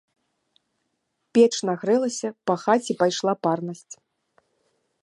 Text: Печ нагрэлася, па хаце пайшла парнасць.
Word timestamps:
Печ 1.37 1.55
нагрэлася, 1.71 2.29
па 2.49 2.53
хаце 2.63 2.93
пайшла 3.05 3.33
парнасць. 3.47 3.93